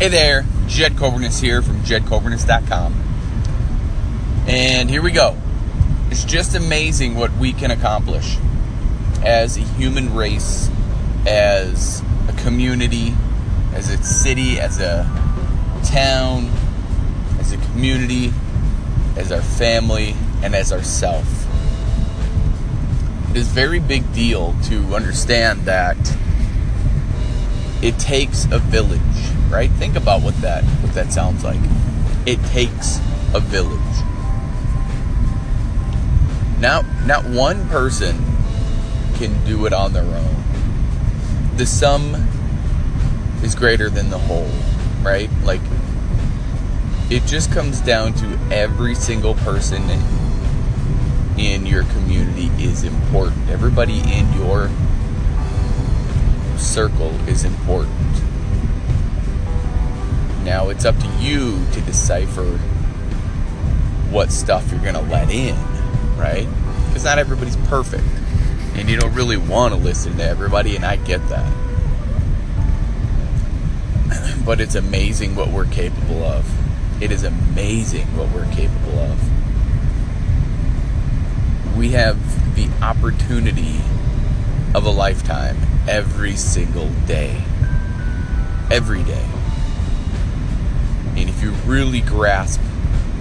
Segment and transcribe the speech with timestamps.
[0.00, 2.94] Hey there, Jed Coburnus here from jedcoburnus.com.
[4.46, 5.36] And here we go.
[6.10, 8.38] It's just amazing what we can accomplish
[9.22, 10.70] as a human race,
[11.26, 13.14] as a community,
[13.74, 15.04] as a city, as a
[15.84, 16.50] town,
[17.38, 18.32] as a community,
[19.18, 21.26] as our family, and as ourself.
[23.32, 25.98] It is a very big deal to understand that
[27.82, 29.00] it takes a village,
[29.50, 29.70] right?
[29.72, 31.60] Think about what that what that sounds like.
[32.26, 32.98] It takes
[33.34, 33.80] a village.
[36.60, 38.16] Now, not one person
[39.14, 40.44] can do it on their own.
[41.56, 42.14] The sum
[43.42, 44.50] is greater than the whole,
[45.02, 45.30] right?
[45.42, 45.60] Like
[47.10, 49.82] it just comes down to every single person
[51.38, 53.48] in your community is important.
[53.48, 54.70] Everybody in your
[56.56, 58.29] circle is important.
[60.80, 62.56] It's up to you to decipher
[64.08, 65.54] what stuff you're going to let in,
[66.16, 66.48] right?
[66.86, 68.02] Because not everybody's perfect.
[68.76, 71.52] And you don't really want to listen to everybody, and I get that.
[74.46, 76.50] But it's amazing what we're capable of.
[77.02, 79.20] It is amazing what we're capable of.
[81.76, 82.16] We have
[82.56, 83.82] the opportunity
[84.74, 87.44] of a lifetime every single day.
[88.70, 89.26] Every day.
[91.40, 92.60] If you really grasp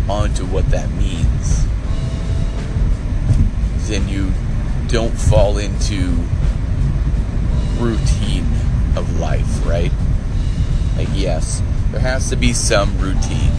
[0.09, 1.65] onto what that means,
[3.87, 4.33] then you
[4.89, 6.17] don't fall into
[7.77, 8.45] routine
[8.97, 9.93] of life, right?
[10.97, 13.53] Like, yes, there has to be some routine,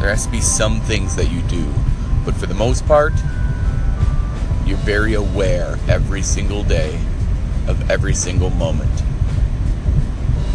[0.00, 1.72] there has to be some things that you do,
[2.24, 3.12] but for the most part,
[4.66, 6.96] you're very aware every single day
[7.68, 9.02] of every single moment.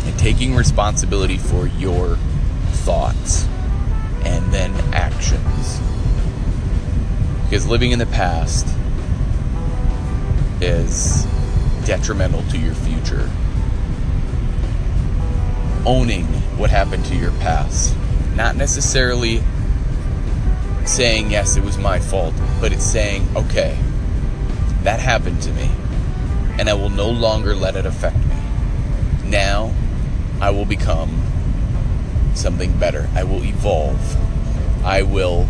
[0.04, 2.18] And taking responsibility for your
[2.86, 3.46] thoughts
[4.24, 5.80] and then actions.
[7.44, 8.68] Because living in the past
[10.62, 11.26] is
[11.86, 13.30] detrimental to your future.
[15.86, 16.26] Owning
[16.58, 17.96] what happened to your past.
[18.36, 19.42] Not necessarily
[20.86, 23.78] saying, yes, it was my fault, but it's saying, okay,
[24.84, 25.70] that happened to me
[26.58, 28.36] and I will no longer let it affect me.
[29.26, 29.74] Now,
[30.40, 31.22] I will become
[32.38, 33.10] something better.
[33.14, 34.18] I will evolve.
[34.84, 35.48] I will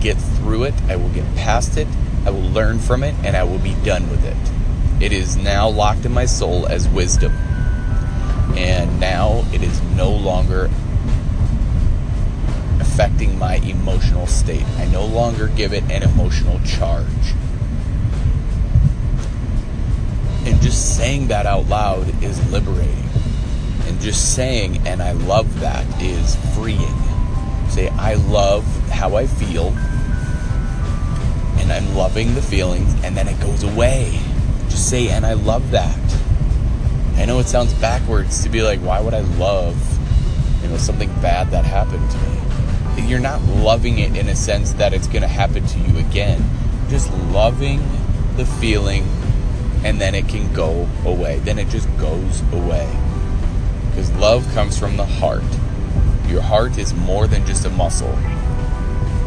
[0.00, 0.74] get through it.
[0.88, 1.88] I will get past it.
[2.24, 4.36] I will learn from it, and I will be done with it.
[5.02, 7.32] It is now locked in my soul as wisdom.
[8.56, 10.70] And now it is no longer
[12.80, 14.64] affecting my emotional state.
[14.78, 17.06] I no longer give it an emotional charge.
[20.46, 23.04] And just saying that out loud is liberating.
[23.86, 26.94] And just saying, and I love that, is freeing.
[27.68, 29.68] Say, I love how I feel,
[31.58, 34.18] and I'm loving the feelings, and then it goes away.
[34.68, 35.98] Just say, and I love that.
[37.16, 39.76] I know it sounds backwards to be like, why would I love,
[40.62, 43.08] you know, something bad that happened to me?
[43.08, 46.42] You're not loving it in a sense that it's going to happen to you again.
[46.88, 47.80] Just loving
[48.36, 49.04] the feeling
[49.84, 51.38] and then it can go away.
[51.40, 52.88] Then it just goes away.
[53.96, 55.42] Because love comes from the heart.
[56.28, 58.12] Your heart is more than just a muscle.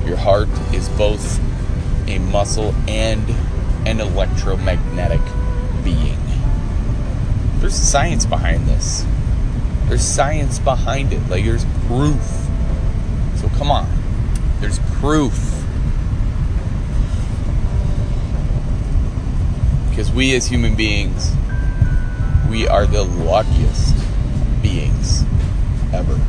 [0.05, 1.39] Your heart is both
[2.07, 3.27] a muscle and
[3.87, 5.21] an electromagnetic
[5.83, 6.19] being.
[7.57, 9.07] There's science behind this.
[9.87, 11.27] There's science behind it.
[11.29, 12.21] Like, there's proof.
[13.37, 13.89] So, come on.
[14.59, 15.59] There's proof
[19.89, 21.33] Because we as human beings,
[22.49, 23.98] we are the luckiest
[24.61, 25.23] beings
[25.93, 26.19] ever.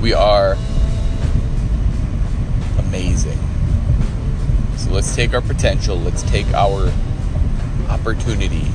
[0.00, 0.56] We are
[2.78, 3.38] amazing.
[4.76, 6.92] So let's take our potential, let's take our
[7.88, 8.66] opportunity,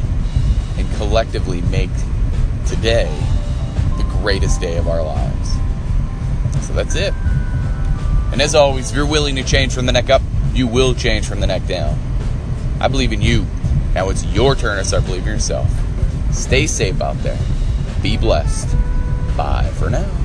[0.77, 1.89] and collectively make
[2.67, 3.09] today
[3.97, 5.51] the greatest day of our lives.
[6.65, 7.13] So that's it.
[8.31, 10.21] And as always, if you're willing to change from the neck up,
[10.53, 11.99] you will change from the neck down.
[12.79, 13.45] I believe in you.
[13.93, 15.69] Now it's your turn to start believing in yourself.
[16.31, 17.39] Stay safe out there.
[18.01, 18.75] Be blessed.
[19.37, 20.20] Bye for now.